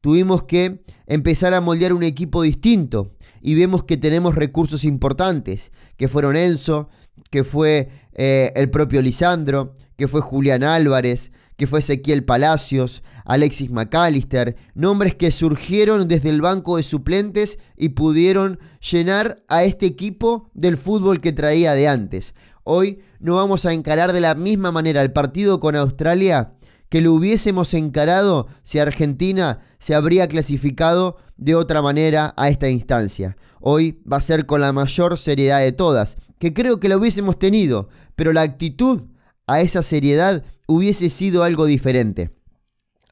Tuvimos 0.00 0.44
que 0.44 0.82
empezar 1.06 1.54
a 1.54 1.60
moldear 1.60 1.92
un 1.92 2.02
equipo 2.02 2.42
distinto 2.42 3.14
y 3.40 3.54
vemos 3.54 3.84
que 3.84 3.96
tenemos 3.96 4.34
recursos 4.34 4.84
importantes, 4.84 5.70
que 5.96 6.08
fueron 6.08 6.34
Enzo, 6.34 6.88
que 7.30 7.44
fue 7.44 7.90
eh, 8.14 8.52
el 8.56 8.70
propio 8.70 9.02
Lisandro, 9.02 9.74
que 9.96 10.08
fue 10.08 10.20
Julián 10.20 10.64
Álvarez, 10.64 11.32
que 11.62 11.68
fue 11.68 11.78
Ezequiel 11.78 12.24
Palacios, 12.24 13.04
Alexis 13.24 13.70
McAllister, 13.70 14.56
nombres 14.74 15.14
que 15.14 15.30
surgieron 15.30 16.08
desde 16.08 16.28
el 16.28 16.40
banco 16.40 16.76
de 16.76 16.82
suplentes 16.82 17.60
y 17.76 17.90
pudieron 17.90 18.58
llenar 18.80 19.44
a 19.46 19.62
este 19.62 19.86
equipo 19.86 20.50
del 20.54 20.76
fútbol 20.76 21.20
que 21.20 21.30
traía 21.30 21.74
de 21.74 21.86
antes. 21.86 22.34
Hoy 22.64 22.98
no 23.20 23.36
vamos 23.36 23.64
a 23.64 23.72
encarar 23.72 24.12
de 24.12 24.20
la 24.20 24.34
misma 24.34 24.72
manera 24.72 25.02
el 25.02 25.12
partido 25.12 25.60
con 25.60 25.76
Australia 25.76 26.54
que 26.88 27.00
lo 27.00 27.12
hubiésemos 27.12 27.74
encarado 27.74 28.48
si 28.64 28.80
Argentina 28.80 29.60
se 29.78 29.94
habría 29.94 30.26
clasificado 30.26 31.16
de 31.36 31.54
otra 31.54 31.80
manera 31.80 32.34
a 32.36 32.48
esta 32.48 32.70
instancia. 32.70 33.36
Hoy 33.60 34.02
va 34.12 34.16
a 34.16 34.20
ser 34.20 34.46
con 34.46 34.62
la 34.62 34.72
mayor 34.72 35.16
seriedad 35.16 35.60
de 35.60 35.70
todas, 35.70 36.16
que 36.40 36.52
creo 36.52 36.80
que 36.80 36.88
la 36.88 36.96
hubiésemos 36.96 37.38
tenido, 37.38 37.88
pero 38.16 38.32
la 38.32 38.42
actitud 38.42 39.11
a 39.52 39.60
esa 39.60 39.82
seriedad 39.82 40.44
hubiese 40.66 41.08
sido 41.08 41.42
algo 41.42 41.66
diferente. 41.66 42.30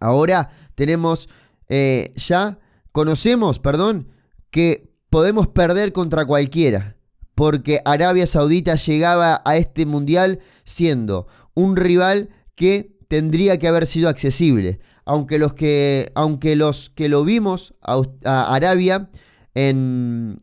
Ahora 0.00 0.50
tenemos 0.74 1.28
eh, 1.68 2.12
ya, 2.16 2.58
conocemos, 2.92 3.58
perdón, 3.58 4.08
que 4.50 4.90
podemos 5.10 5.48
perder 5.48 5.92
contra 5.92 6.24
cualquiera, 6.24 6.96
porque 7.34 7.80
Arabia 7.84 8.26
Saudita 8.26 8.74
llegaba 8.74 9.42
a 9.44 9.56
este 9.56 9.86
mundial 9.86 10.40
siendo 10.64 11.26
un 11.54 11.76
rival 11.76 12.30
que 12.54 12.98
tendría 13.08 13.58
que 13.58 13.68
haber 13.68 13.86
sido 13.86 14.08
accesible. 14.08 14.80
Aunque 15.04 15.38
los 15.38 15.54
que, 15.54 16.10
aunque 16.14 16.56
los 16.56 16.90
que 16.90 17.08
lo 17.08 17.24
vimos 17.24 17.74
a, 17.82 18.54
Arabia 18.54 19.10
en 19.54 20.40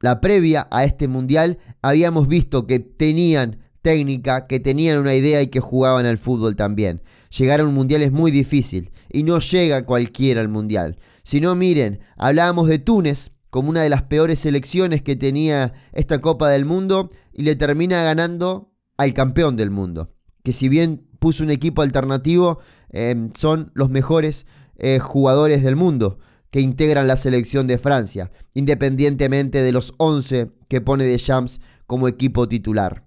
la 0.00 0.20
previa 0.20 0.68
a 0.70 0.84
este 0.84 1.08
mundial, 1.08 1.58
habíamos 1.82 2.28
visto 2.28 2.66
que 2.66 2.78
tenían 2.78 3.63
técnica, 3.84 4.46
que 4.46 4.60
tenían 4.60 4.98
una 4.98 5.14
idea 5.14 5.42
y 5.42 5.48
que 5.48 5.60
jugaban 5.60 6.06
al 6.06 6.16
fútbol 6.16 6.56
también. 6.56 7.02
Llegar 7.38 7.60
a 7.60 7.64
un 7.64 7.74
mundial 7.74 8.00
es 8.00 8.10
muy 8.10 8.30
difícil 8.30 8.90
y 9.12 9.24
no 9.24 9.38
llega 9.40 9.84
cualquiera 9.84 10.40
al 10.40 10.48
mundial. 10.48 10.98
Si 11.22 11.40
no, 11.40 11.54
miren, 11.54 12.00
hablábamos 12.16 12.66
de 12.66 12.78
Túnez 12.78 13.32
como 13.50 13.68
una 13.68 13.82
de 13.82 13.90
las 13.90 14.02
peores 14.02 14.38
selecciones 14.38 15.02
que 15.02 15.16
tenía 15.16 15.74
esta 15.92 16.20
Copa 16.22 16.48
del 16.48 16.64
Mundo 16.64 17.10
y 17.32 17.42
le 17.42 17.56
termina 17.56 18.02
ganando 18.02 18.72
al 18.96 19.12
campeón 19.12 19.54
del 19.54 19.70
mundo. 19.70 20.14
Que 20.42 20.52
si 20.52 20.70
bien 20.70 21.06
puso 21.20 21.44
un 21.44 21.50
equipo 21.50 21.82
alternativo, 21.82 22.60
em, 22.88 23.30
son 23.36 23.70
los 23.74 23.90
mejores 23.90 24.46
eh, 24.78 24.98
jugadores 24.98 25.62
del 25.62 25.76
mundo 25.76 26.18
que 26.50 26.60
integran 26.60 27.06
la 27.06 27.16
selección 27.16 27.66
de 27.66 27.78
Francia, 27.78 28.30
independientemente 28.54 29.60
de 29.60 29.72
los 29.72 29.94
11 29.98 30.52
que 30.68 30.80
pone 30.80 31.04
de 31.04 31.18
Champs 31.18 31.60
como 31.86 32.08
equipo 32.08 32.48
titular. 32.48 33.03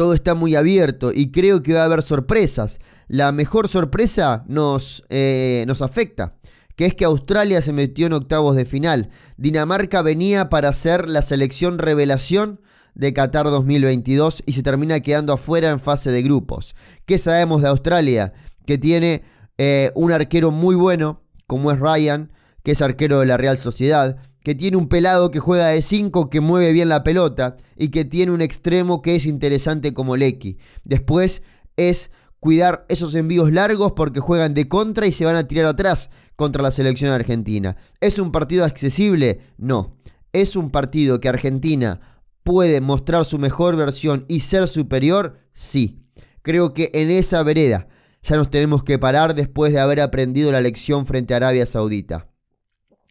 Todo 0.00 0.14
está 0.14 0.32
muy 0.32 0.56
abierto 0.56 1.12
y 1.14 1.30
creo 1.30 1.62
que 1.62 1.74
va 1.74 1.82
a 1.82 1.84
haber 1.84 2.00
sorpresas. 2.00 2.78
La 3.06 3.32
mejor 3.32 3.68
sorpresa 3.68 4.46
nos, 4.48 5.04
eh, 5.10 5.62
nos 5.66 5.82
afecta, 5.82 6.38
que 6.74 6.86
es 6.86 6.94
que 6.94 7.04
Australia 7.04 7.60
se 7.60 7.74
metió 7.74 8.06
en 8.06 8.14
octavos 8.14 8.56
de 8.56 8.64
final. 8.64 9.10
Dinamarca 9.36 10.00
venía 10.00 10.48
para 10.48 10.72
ser 10.72 11.06
la 11.06 11.20
selección 11.20 11.78
revelación 11.78 12.62
de 12.94 13.12
Qatar 13.12 13.44
2022 13.44 14.42
y 14.46 14.52
se 14.52 14.62
termina 14.62 15.00
quedando 15.00 15.34
afuera 15.34 15.68
en 15.68 15.80
fase 15.80 16.10
de 16.10 16.22
grupos. 16.22 16.74
¿Qué 17.04 17.18
sabemos 17.18 17.60
de 17.60 17.68
Australia? 17.68 18.32
Que 18.64 18.78
tiene 18.78 19.22
eh, 19.58 19.92
un 19.94 20.12
arquero 20.12 20.50
muy 20.50 20.76
bueno, 20.76 21.20
como 21.46 21.72
es 21.72 21.78
Ryan, 21.78 22.32
que 22.62 22.72
es 22.72 22.82
arquero 22.82 23.20
de 23.20 23.26
la 23.26 23.36
Real 23.36 23.58
Sociedad, 23.58 24.18
que 24.42 24.54
tiene 24.54 24.76
un 24.76 24.88
pelado 24.88 25.30
que 25.30 25.38
juega 25.38 25.68
de 25.68 25.82
5, 25.82 26.30
que 26.30 26.40
mueve 26.40 26.72
bien 26.72 26.88
la 26.88 27.04
pelota 27.04 27.56
y 27.76 27.88
que 27.88 28.04
tiene 28.04 28.32
un 28.32 28.42
extremo 28.42 29.02
que 29.02 29.16
es 29.16 29.26
interesante 29.26 29.92
como 29.92 30.16
Lecky. 30.16 30.58
Después 30.84 31.42
es 31.76 32.10
cuidar 32.40 32.86
esos 32.88 33.14
envíos 33.14 33.52
largos 33.52 33.92
porque 33.92 34.20
juegan 34.20 34.54
de 34.54 34.66
contra 34.66 35.06
y 35.06 35.12
se 35.12 35.24
van 35.26 35.36
a 35.36 35.46
tirar 35.46 35.66
atrás 35.66 36.10
contra 36.36 36.62
la 36.62 36.70
selección 36.70 37.12
argentina. 37.12 37.76
¿Es 38.00 38.18
un 38.18 38.32
partido 38.32 38.64
accesible? 38.64 39.40
No. 39.58 39.98
Es 40.32 40.56
un 40.56 40.70
partido 40.70 41.20
que 41.20 41.28
Argentina 41.28 42.00
puede 42.42 42.80
mostrar 42.80 43.24
su 43.24 43.38
mejor 43.38 43.76
versión 43.76 44.24
y 44.28 44.40
ser 44.40 44.68
superior? 44.68 45.38
Sí. 45.52 46.06
Creo 46.42 46.72
que 46.72 46.90
en 46.94 47.10
esa 47.10 47.42
vereda 47.42 47.88
ya 48.22 48.36
nos 48.36 48.50
tenemos 48.50 48.82
que 48.82 48.98
parar 48.98 49.34
después 49.34 49.72
de 49.72 49.80
haber 49.80 50.00
aprendido 50.00 50.50
la 50.50 50.60
lección 50.60 51.06
frente 51.06 51.34
a 51.34 51.38
Arabia 51.38 51.66
Saudita. 51.66 52.29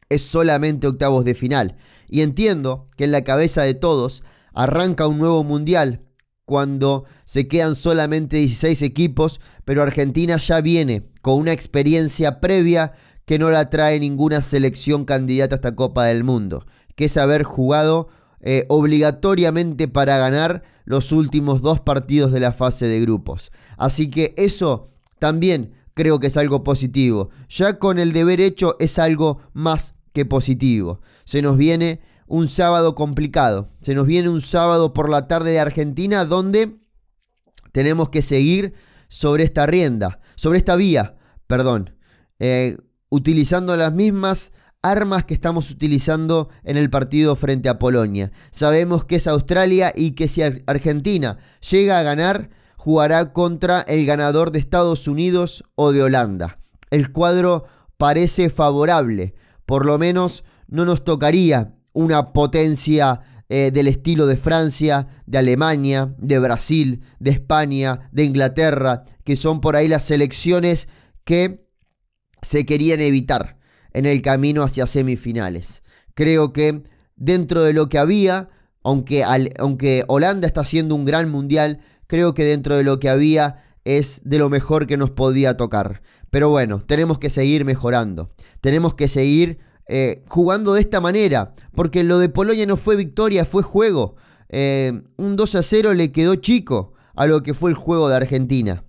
Es 0.09 0.23
solamente 0.23 0.87
octavos 0.87 1.25
de 1.25 1.35
final 1.35 1.77
y 2.07 2.21
entiendo 2.21 2.87
que 2.97 3.05
en 3.05 3.11
la 3.11 3.23
cabeza 3.23 3.63
de 3.63 3.75
todos 3.75 4.23
arranca 4.53 5.07
un 5.07 5.19
nuevo 5.19 5.43
mundial 5.43 6.05
cuando 6.45 7.05
se 7.25 7.47
quedan 7.47 7.75
solamente 7.75 8.37
16 8.37 8.81
equipos, 8.81 9.39
pero 9.65 9.83
Argentina 9.83 10.37
ya 10.37 10.61
viene 10.61 11.03
con 11.21 11.35
una 11.35 11.53
experiencia 11.53 12.39
previa 12.39 12.93
que 13.25 13.37
no 13.37 13.51
la 13.51 13.69
trae 13.69 13.99
ninguna 13.99 14.41
selección 14.41 15.05
candidata 15.05 15.53
a 15.53 15.57
esta 15.57 15.75
Copa 15.75 16.05
del 16.05 16.23
Mundo, 16.23 16.65
que 16.95 17.05
es 17.05 17.17
haber 17.17 17.43
jugado 17.43 18.07
eh, 18.41 18.65
obligatoriamente 18.69 19.87
para 19.87 20.17
ganar 20.17 20.63
los 20.85 21.11
últimos 21.11 21.61
dos 21.61 21.79
partidos 21.79 22.31
de 22.31 22.39
la 22.39 22.51
fase 22.51 22.87
de 22.87 22.99
grupos. 22.99 23.51
Así 23.77 24.09
que 24.09 24.33
eso 24.35 24.89
también 25.19 25.73
creo 25.93 26.19
que 26.19 26.27
es 26.27 26.37
algo 26.37 26.63
positivo. 26.63 27.29
Ya 27.49 27.77
con 27.77 27.99
el 27.99 28.11
deber 28.11 28.41
hecho 28.41 28.75
es 28.79 28.97
algo 28.97 29.37
más 29.53 29.93
que 30.13 30.25
positivo. 30.25 31.01
Se 31.25 31.41
nos 31.41 31.57
viene 31.57 32.01
un 32.27 32.47
sábado 32.47 32.95
complicado. 32.95 33.69
Se 33.81 33.93
nos 33.93 34.07
viene 34.07 34.29
un 34.29 34.41
sábado 34.41 34.93
por 34.93 35.09
la 35.09 35.27
tarde 35.27 35.51
de 35.51 35.59
Argentina 35.59 36.25
donde 36.25 36.79
tenemos 37.71 38.09
que 38.09 38.21
seguir 38.21 38.73
sobre 39.07 39.43
esta 39.43 39.65
rienda, 39.65 40.19
sobre 40.35 40.59
esta 40.59 40.75
vía, 40.75 41.17
perdón, 41.47 41.95
eh, 42.39 42.77
utilizando 43.09 43.75
las 43.75 43.93
mismas 43.93 44.51
armas 44.81 45.25
que 45.25 45.33
estamos 45.33 45.71
utilizando 45.71 46.49
en 46.63 46.77
el 46.77 46.89
partido 46.89 47.35
frente 47.35 47.67
a 47.67 47.79
Polonia. 47.79 48.31
Sabemos 48.51 49.05
que 49.05 49.15
es 49.17 49.27
Australia 49.27 49.91
y 49.95 50.11
que 50.11 50.27
si 50.27 50.41
Argentina 50.41 51.37
llega 51.69 51.99
a 51.99 52.03
ganar, 52.03 52.49
jugará 52.77 53.33
contra 53.33 53.81
el 53.81 54.05
ganador 54.05 54.51
de 54.51 54.59
Estados 54.59 55.07
Unidos 55.07 55.65
o 55.75 55.91
de 55.91 56.03
Holanda. 56.03 56.59
El 56.91 57.11
cuadro 57.11 57.65
parece 57.97 58.49
favorable, 58.49 59.35
por 59.69 59.85
lo 59.85 59.99
menos 59.99 60.45
no 60.67 60.83
nos 60.83 61.03
tocaría 61.03 61.75
una 61.93 62.33
potencia 62.33 63.21
eh, 63.49 63.69
del 63.71 63.87
estilo 63.87 64.25
de 64.25 64.35
Francia, 64.35 65.05
de 65.27 65.37
Alemania, 65.37 66.15
de 66.17 66.39
Brasil, 66.39 67.03
de 67.19 67.29
España, 67.29 68.09
de 68.11 68.23
Inglaterra, 68.23 69.03
que 69.23 69.35
son 69.35 69.61
por 69.61 69.75
ahí 69.75 69.87
las 69.87 70.01
selecciones 70.01 70.89
que 71.23 71.69
se 72.41 72.65
querían 72.65 72.99
evitar 72.99 73.59
en 73.93 74.07
el 74.07 74.23
camino 74.23 74.63
hacia 74.63 74.87
semifinales. 74.87 75.83
Creo 76.15 76.51
que 76.51 76.81
dentro 77.15 77.61
de 77.61 77.73
lo 77.73 77.89
que 77.89 77.99
había, 77.99 78.49
aunque, 78.83 79.23
aunque 79.59 80.03
Holanda 80.07 80.47
está 80.47 80.61
haciendo 80.61 80.95
un 80.95 81.05
gran 81.05 81.29
mundial, 81.29 81.81
creo 82.07 82.33
que 82.33 82.43
dentro 82.43 82.75
de 82.75 82.83
lo 82.83 82.99
que 82.99 83.09
había 83.09 83.63
es 83.85 84.21
de 84.23 84.39
lo 84.39 84.49
mejor 84.49 84.87
que 84.87 84.97
nos 84.97 85.11
podía 85.11 85.57
tocar. 85.57 86.01
Pero 86.29 86.49
bueno, 86.49 86.79
tenemos 86.79 87.19
que 87.19 87.29
seguir 87.29 87.65
mejorando. 87.65 88.31
Tenemos 88.61 88.95
que 88.95 89.07
seguir 89.07 89.59
eh, 89.87 90.23
jugando 90.27 90.73
de 90.73 90.81
esta 90.81 91.01
manera. 91.01 91.53
Porque 91.75 92.03
lo 92.03 92.19
de 92.19 92.29
Polonia 92.29 92.65
no 92.65 92.77
fue 92.77 92.95
victoria, 92.95 93.45
fue 93.45 93.63
juego. 93.63 94.15
Eh, 94.49 95.01
un 95.17 95.35
2 95.35 95.55
a 95.55 95.61
0 95.61 95.93
le 95.93 96.11
quedó 96.11 96.35
chico 96.35 96.93
a 97.15 97.25
lo 97.25 97.43
que 97.43 97.53
fue 97.53 97.71
el 97.71 97.75
juego 97.75 98.09
de 98.09 98.15
Argentina. 98.15 98.83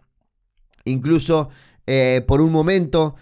Incluso 0.84 1.50
eh, 1.86 2.24
por 2.26 2.40
un 2.40 2.52
momento 2.52 3.16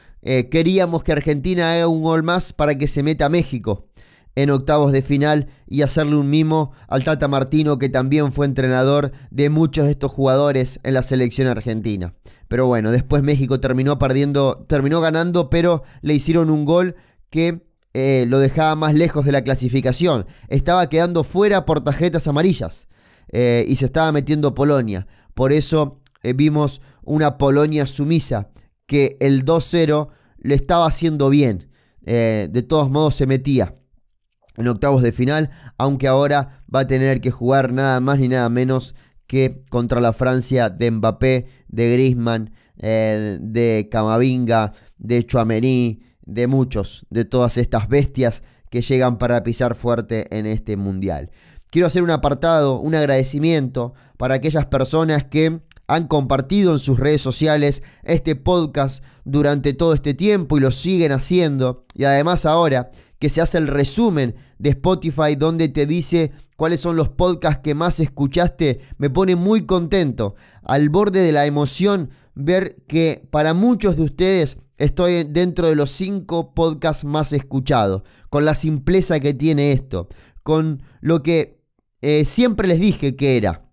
queríamos 0.50 1.04
que 1.04 1.12
Argentina 1.12 1.72
haga 1.72 1.88
un 1.88 2.02
gol 2.02 2.22
más 2.22 2.52
para 2.52 2.76
que 2.76 2.86
se 2.86 3.02
meta 3.02 3.26
a 3.26 3.28
México 3.30 3.88
en 4.34 4.50
octavos 4.50 4.92
de 4.92 5.00
final 5.00 5.48
y 5.66 5.82
hacerle 5.82 6.16
un 6.16 6.28
mimo 6.28 6.72
al 6.86 7.02
Tata 7.02 7.26
Martino 7.26 7.78
que 7.78 7.88
también 7.88 8.30
fue 8.30 8.46
entrenador 8.46 9.10
de 9.30 9.48
muchos 9.50 9.86
de 9.86 9.92
estos 9.92 10.12
jugadores 10.12 10.78
en 10.82 10.94
la 10.94 11.02
selección 11.02 11.48
argentina. 11.48 12.14
Pero 12.48 12.66
bueno, 12.66 12.90
después 12.90 13.22
México 13.22 13.60
terminó 13.60 13.98
perdiendo, 13.98 14.64
terminó 14.68 15.00
ganando, 15.00 15.50
pero 15.50 15.82
le 16.00 16.14
hicieron 16.14 16.50
un 16.50 16.64
gol 16.64 16.96
que 17.30 17.68
eh, 17.94 18.26
lo 18.28 18.38
dejaba 18.38 18.74
más 18.74 18.94
lejos 18.94 19.24
de 19.26 19.32
la 19.32 19.42
clasificación. 19.42 20.26
Estaba 20.48 20.88
quedando 20.88 21.24
fuera 21.24 21.64
por 21.66 21.84
tarjetas 21.84 22.26
amarillas 22.26 22.88
eh, 23.32 23.64
y 23.68 23.76
se 23.76 23.84
estaba 23.86 24.12
metiendo 24.12 24.54
Polonia. 24.54 25.06
Por 25.34 25.52
eso 25.52 26.00
eh, 26.22 26.32
vimos 26.32 26.80
una 27.02 27.38
Polonia 27.38 27.86
sumisa 27.86 28.50
que 28.86 29.18
el 29.20 29.44
2-0 29.44 30.08
le 30.38 30.54
estaba 30.54 30.86
haciendo 30.86 31.28
bien. 31.28 31.68
de 32.04 32.64
todos 32.66 32.88
modos 32.88 33.16
se 33.16 33.26
metía 33.26 33.74
en 34.56 34.66
octavos 34.66 35.02
de 35.02 35.12
final, 35.12 35.50
aunque 35.76 36.08
ahora 36.08 36.64
va 36.74 36.80
a 36.80 36.86
tener 36.86 37.20
que 37.20 37.30
jugar 37.30 37.72
nada 37.72 38.00
más 38.00 38.18
ni 38.18 38.28
nada 38.28 38.48
menos 38.48 38.94
que 39.28 39.62
contra 39.68 40.00
la 40.00 40.12
Francia 40.12 40.70
de 40.70 40.90
Mbappé, 40.90 41.46
de 41.68 41.92
Griezmann, 41.92 42.52
eh, 42.78 43.38
de 43.40 43.88
Camavinga, 43.90 44.72
de 44.96 45.24
Chouameni, 45.24 46.00
de 46.22 46.46
muchos, 46.48 47.06
de 47.10 47.24
todas 47.24 47.58
estas 47.58 47.88
bestias 47.88 48.42
que 48.70 48.82
llegan 48.82 49.18
para 49.18 49.44
pisar 49.44 49.74
fuerte 49.74 50.26
en 50.36 50.46
este 50.46 50.76
mundial. 50.76 51.30
Quiero 51.70 51.86
hacer 51.86 52.02
un 52.02 52.10
apartado, 52.10 52.80
un 52.80 52.94
agradecimiento 52.94 53.94
para 54.16 54.34
aquellas 54.34 54.66
personas 54.66 55.24
que 55.24 55.60
han 55.86 56.06
compartido 56.06 56.72
en 56.72 56.78
sus 56.78 56.98
redes 56.98 57.20
sociales 57.20 57.82
este 58.04 58.36
podcast 58.36 59.04
durante 59.24 59.74
todo 59.74 59.94
este 59.94 60.14
tiempo 60.14 60.56
y 60.56 60.60
lo 60.60 60.70
siguen 60.70 61.12
haciendo. 61.12 61.84
Y 61.94 62.04
además 62.04 62.46
ahora 62.46 62.90
que 63.18 63.28
se 63.28 63.40
hace 63.40 63.58
el 63.58 63.66
resumen 63.66 64.34
de 64.58 64.70
Spotify 64.70 65.36
donde 65.36 65.68
te 65.68 65.86
dice 65.86 66.32
cuáles 66.56 66.80
son 66.80 66.96
los 66.96 67.08
podcasts 67.08 67.60
que 67.62 67.74
más 67.74 68.00
escuchaste, 68.00 68.80
me 68.98 69.10
pone 69.10 69.36
muy 69.36 69.66
contento, 69.66 70.34
al 70.62 70.88
borde 70.88 71.20
de 71.20 71.32
la 71.32 71.46
emoción 71.46 72.10
ver 72.34 72.76
que 72.86 73.26
para 73.30 73.54
muchos 73.54 73.96
de 73.96 74.02
ustedes 74.02 74.58
estoy 74.76 75.24
dentro 75.24 75.68
de 75.68 75.74
los 75.74 75.90
5 75.90 76.54
podcasts 76.54 77.04
más 77.04 77.32
escuchados, 77.32 78.02
con 78.30 78.44
la 78.44 78.54
simpleza 78.54 79.20
que 79.20 79.34
tiene 79.34 79.72
esto, 79.72 80.08
con 80.42 80.82
lo 81.00 81.22
que 81.22 81.60
eh, 82.00 82.24
siempre 82.24 82.68
les 82.68 82.80
dije 82.80 83.16
que 83.16 83.36
era. 83.36 83.64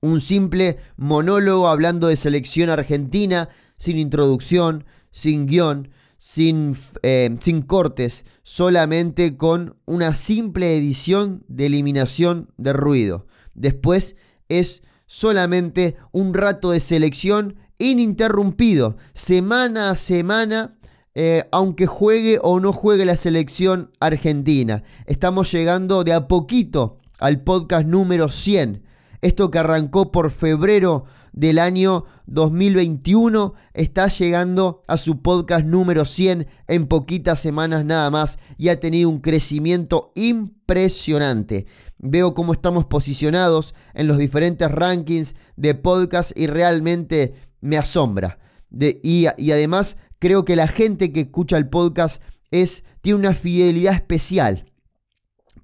Un 0.00 0.20
simple 0.20 0.78
monólogo 0.96 1.66
hablando 1.68 2.08
de 2.08 2.16
selección 2.16 2.70
argentina, 2.70 3.48
sin 3.78 3.98
introducción, 3.98 4.84
sin 5.10 5.46
guion, 5.46 5.88
sin, 6.18 6.76
eh, 7.02 7.34
sin 7.40 7.62
cortes, 7.62 8.26
solamente 8.42 9.36
con 9.36 9.76
una 9.86 10.14
simple 10.14 10.76
edición 10.76 11.44
de 11.48 11.66
eliminación 11.66 12.52
de 12.58 12.74
ruido. 12.74 13.26
Después 13.54 14.16
es 14.48 14.82
solamente 15.06 15.96
un 16.12 16.34
rato 16.34 16.72
de 16.72 16.80
selección 16.80 17.56
ininterrumpido, 17.78 18.96
semana 19.14 19.90
a 19.90 19.96
semana, 19.96 20.76
eh, 21.14 21.44
aunque 21.52 21.86
juegue 21.86 22.38
o 22.42 22.60
no 22.60 22.72
juegue 22.72 23.04
la 23.04 23.16
selección 23.16 23.92
argentina. 24.00 24.82
Estamos 25.06 25.50
llegando 25.52 26.04
de 26.04 26.12
a 26.12 26.28
poquito 26.28 26.98
al 27.20 27.42
podcast 27.42 27.86
número 27.86 28.28
100. 28.28 28.87
Esto 29.20 29.50
que 29.50 29.58
arrancó 29.58 30.12
por 30.12 30.30
febrero 30.30 31.04
del 31.32 31.58
año 31.58 32.04
2021 32.26 33.54
está 33.74 34.08
llegando 34.08 34.82
a 34.86 34.96
su 34.96 35.22
podcast 35.22 35.64
número 35.64 36.04
100 36.04 36.46
en 36.68 36.86
poquitas 36.86 37.40
semanas 37.40 37.84
nada 37.84 38.10
más 38.10 38.38
y 38.58 38.68
ha 38.68 38.78
tenido 38.78 39.08
un 39.10 39.20
crecimiento 39.20 40.12
impresionante. 40.14 41.66
Veo 41.98 42.32
cómo 42.34 42.52
estamos 42.52 42.86
posicionados 42.86 43.74
en 43.94 44.06
los 44.06 44.18
diferentes 44.18 44.70
rankings 44.70 45.34
de 45.56 45.74
podcast 45.74 46.36
y 46.38 46.46
realmente 46.46 47.34
me 47.60 47.76
asombra. 47.76 48.38
y, 48.70 49.26
y 49.36 49.50
además 49.50 49.96
creo 50.18 50.44
que 50.44 50.56
la 50.56 50.68
gente 50.68 51.12
que 51.12 51.22
escucha 51.22 51.56
el 51.56 51.68
podcast 51.68 52.22
es, 52.50 52.84
tiene 53.00 53.18
una 53.18 53.34
fidelidad 53.34 53.94
especial. 53.94 54.72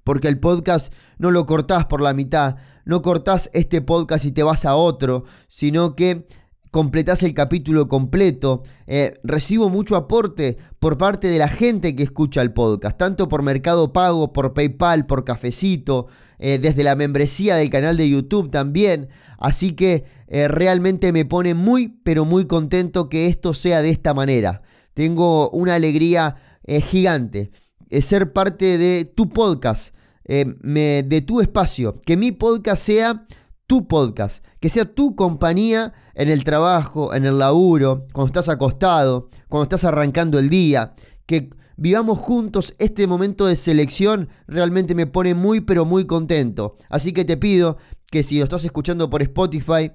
Porque 0.03 0.27
el 0.27 0.39
podcast 0.39 0.93
no 1.17 1.31
lo 1.31 1.45
cortás 1.45 1.85
por 1.85 2.01
la 2.01 2.13
mitad, 2.13 2.57
no 2.85 3.01
cortás 3.01 3.49
este 3.53 3.81
podcast 3.81 4.25
y 4.25 4.31
te 4.31 4.43
vas 4.43 4.65
a 4.65 4.75
otro, 4.75 5.25
sino 5.47 5.95
que 5.95 6.25
completás 6.75 7.23
el 7.23 7.33
capítulo 7.33 7.87
completo. 7.87 8.61
Eh, 8.85 9.17
recibo 9.23 9.69
mucho 9.69 9.95
aporte 9.95 10.57
por 10.77 10.97
parte 10.97 11.29
de 11.29 11.37
la 11.37 11.47
gente 11.47 11.95
que 11.95 12.03
escucha 12.03 12.41
el 12.41 12.51
podcast, 12.51 12.97
tanto 12.97 13.29
por 13.29 13.43
Mercado 13.43 13.93
Pago, 13.93 14.33
por 14.33 14.53
PayPal, 14.53 15.05
por 15.05 15.23
Cafecito, 15.23 16.07
eh, 16.37 16.59
desde 16.59 16.83
la 16.83 16.95
membresía 16.95 17.55
del 17.55 17.69
canal 17.69 17.95
de 17.95 18.09
YouTube 18.09 18.51
también. 18.51 19.07
Así 19.37 19.71
que 19.71 20.03
eh, 20.27 20.49
realmente 20.49 21.13
me 21.13 21.23
pone 21.23 21.53
muy, 21.53 21.97
pero 22.03 22.25
muy 22.25 22.45
contento 22.45 23.07
que 23.07 23.27
esto 23.27 23.53
sea 23.53 23.81
de 23.81 23.91
esta 23.91 24.13
manera. 24.13 24.61
Tengo 24.93 25.49
una 25.51 25.75
alegría 25.75 26.35
gigante. 26.67 27.51
ser 28.01 28.33
parte 28.33 28.77
de 28.77 29.05
tu 29.05 29.29
podcast 29.29 29.95
eh, 30.25 30.45
me, 30.61 31.03
de 31.03 31.21
tu 31.21 31.41
espacio, 31.41 32.01
que 32.01 32.17
mi 32.17 32.31
podcast 32.31 32.83
sea 32.83 33.27
tu 33.67 33.87
podcast, 33.87 34.43
que 34.59 34.69
sea 34.69 34.85
tu 34.85 35.15
compañía 35.15 35.93
en 36.13 36.29
el 36.29 36.43
trabajo, 36.43 37.13
en 37.13 37.25
el 37.25 37.39
laburo, 37.39 38.07
cuando 38.13 38.27
estás 38.27 38.49
acostado, 38.49 39.29
cuando 39.49 39.63
estás 39.63 39.85
arrancando 39.85 40.39
el 40.39 40.49
día, 40.49 40.93
que 41.25 41.49
vivamos 41.77 42.19
juntos 42.19 42.75
este 42.79 43.07
momento 43.07 43.47
de 43.47 43.55
selección 43.55 44.29
realmente 44.47 44.95
me 44.95 45.07
pone 45.07 45.33
muy 45.33 45.61
pero 45.61 45.85
muy 45.85 46.05
contento. 46.05 46.77
Así 46.89 47.11
que 47.11 47.25
te 47.25 47.37
pido 47.37 47.77
que 48.11 48.23
si 48.23 48.37
lo 48.37 48.43
estás 48.43 48.65
escuchando 48.65 49.09
por 49.09 49.21
Spotify, 49.21 49.91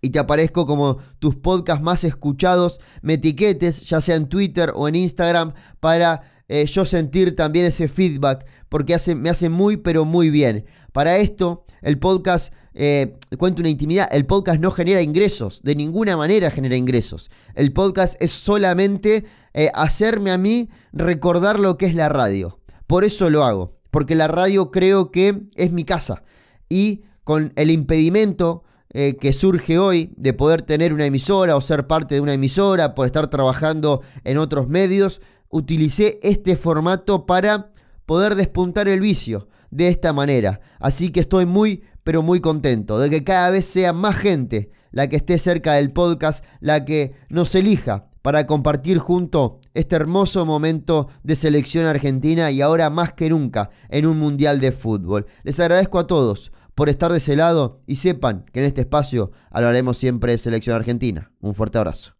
y 0.00 0.10
te 0.10 0.18
aparezco 0.18 0.66
como 0.66 0.98
tus 1.18 1.36
podcasts 1.36 1.82
más 1.82 2.04
escuchados, 2.04 2.80
me 3.02 3.14
etiquetes, 3.14 3.86
ya 3.86 4.00
sea 4.00 4.16
en 4.16 4.28
Twitter 4.28 4.72
o 4.74 4.88
en 4.88 4.94
Instagram, 4.94 5.54
para 5.80 6.22
eh, 6.48 6.64
yo 6.64 6.86
sentir 6.86 7.36
también 7.36 7.66
ese 7.66 7.88
feedback, 7.88 8.46
porque 8.70 8.96
me 9.14 9.30
hace 9.30 9.48
muy, 9.50 9.76
pero 9.76 10.06
muy 10.06 10.30
bien. 10.30 10.64
Para 10.92 11.18
esto, 11.18 11.64
el 11.82 11.98
podcast, 11.98 12.54
eh, 12.72 13.18
cuento 13.38 13.60
una 13.60 13.68
intimidad, 13.68 14.08
el 14.10 14.24
podcast 14.24 14.58
no 14.58 14.70
genera 14.70 15.02
ingresos, 15.02 15.62
de 15.62 15.76
ninguna 15.76 16.16
manera 16.16 16.50
genera 16.50 16.76
ingresos. 16.76 17.30
El 17.54 17.72
podcast 17.74 18.20
es 18.22 18.30
solamente 18.30 19.26
eh, 19.52 19.70
hacerme 19.74 20.30
a 20.30 20.38
mí 20.38 20.70
recordar 20.92 21.58
lo 21.58 21.76
que 21.76 21.84
es 21.84 21.94
la 21.94 22.08
radio. 22.08 22.58
Por 22.86 23.04
eso 23.04 23.28
lo 23.28 23.44
hago, 23.44 23.76
porque 23.90 24.14
la 24.14 24.28
radio 24.28 24.70
creo 24.70 25.10
que 25.10 25.42
es 25.56 25.70
mi 25.70 25.84
casa. 25.84 26.22
Y 26.70 27.02
con 27.24 27.52
el 27.56 27.70
impedimento 27.70 28.64
que 28.90 29.34
surge 29.34 29.78
hoy 29.78 30.14
de 30.16 30.32
poder 30.32 30.62
tener 30.62 30.94
una 30.94 31.04
emisora 31.04 31.56
o 31.56 31.60
ser 31.60 31.86
parte 31.86 32.14
de 32.14 32.22
una 32.22 32.32
emisora, 32.32 32.94
por 32.94 33.06
estar 33.06 33.28
trabajando 33.28 34.00
en 34.24 34.38
otros 34.38 34.68
medios, 34.68 35.20
utilicé 35.50 36.18
este 36.22 36.56
formato 36.56 37.26
para 37.26 37.70
poder 38.06 38.34
despuntar 38.34 38.88
el 38.88 39.00
vicio 39.00 39.48
de 39.70 39.88
esta 39.88 40.12
manera. 40.12 40.60
Así 40.80 41.10
que 41.10 41.20
estoy 41.20 41.46
muy, 41.46 41.84
pero 42.04 42.22
muy 42.22 42.40
contento 42.40 42.98
de 42.98 43.10
que 43.10 43.24
cada 43.24 43.50
vez 43.50 43.66
sea 43.66 43.92
más 43.92 44.16
gente 44.16 44.70
la 44.90 45.08
que 45.08 45.16
esté 45.16 45.38
cerca 45.38 45.74
del 45.74 45.92
podcast, 45.92 46.44
la 46.60 46.84
que 46.84 47.14
nos 47.28 47.54
elija 47.54 48.08
para 48.22 48.46
compartir 48.46 48.98
junto 48.98 49.60
este 49.74 49.96
hermoso 49.96 50.44
momento 50.44 51.08
de 51.22 51.36
selección 51.36 51.86
argentina 51.86 52.50
y 52.50 52.60
ahora 52.60 52.90
más 52.90 53.12
que 53.12 53.28
nunca 53.28 53.70
en 53.88 54.06
un 54.06 54.18
mundial 54.18 54.60
de 54.60 54.72
fútbol. 54.72 55.26
Les 55.44 55.60
agradezco 55.60 55.98
a 55.98 56.06
todos 56.06 56.52
por 56.74 56.88
estar 56.88 57.10
de 57.10 57.18
ese 57.18 57.36
lado 57.36 57.82
y 57.86 57.96
sepan 57.96 58.44
que 58.52 58.60
en 58.60 58.66
este 58.66 58.82
espacio 58.82 59.32
hablaremos 59.50 59.96
siempre 59.96 60.32
de 60.32 60.38
selección 60.38 60.76
argentina. 60.76 61.32
Un 61.40 61.54
fuerte 61.54 61.78
abrazo. 61.78 62.14